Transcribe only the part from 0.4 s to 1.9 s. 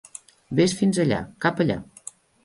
Ves fins allà, cap allà.